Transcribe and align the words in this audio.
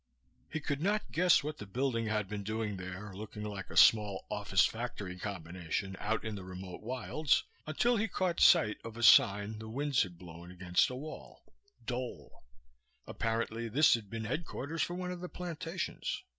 He 0.49 0.59
could 0.59 0.81
not 0.81 1.11
guess 1.11 1.43
what 1.43 1.59
the 1.59 1.67
building 1.67 2.07
had 2.07 2.27
been 2.27 2.41
doing 2.41 2.75
there, 2.77 3.13
looking 3.13 3.43
like 3.43 3.69
a 3.69 3.77
small 3.77 4.25
office 4.31 4.65
factory 4.65 5.15
combination 5.19 5.95
out 5.99 6.25
in 6.25 6.33
the 6.33 6.43
remote 6.43 6.81
wilds, 6.81 7.43
until 7.67 7.97
he 7.97 8.07
caught 8.07 8.39
sight 8.39 8.77
of 8.83 8.97
a 8.97 9.03
sign 9.03 9.59
the 9.59 9.69
winds 9.69 10.01
had 10.01 10.17
blown 10.17 10.49
against 10.49 10.89
a 10.89 10.95
wall: 10.95 11.53
Dole. 11.85 12.31
Apparently 13.05 13.69
this 13.69 13.93
had 13.93 14.09
been 14.09 14.25
headquarters 14.25 14.81
for 14.81 14.95
one 14.95 15.11
of 15.11 15.21
the 15.21 15.29
plantations. 15.29 16.23